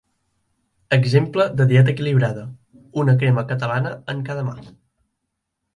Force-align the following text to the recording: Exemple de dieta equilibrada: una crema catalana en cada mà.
Exemple 0.97 1.45
de 1.59 1.67
dieta 1.73 1.93
equilibrada: 1.93 2.49
una 3.05 3.17
crema 3.21 3.45
catalana 3.53 3.95
en 4.15 4.29
cada 4.31 4.49
mà. 4.51 4.59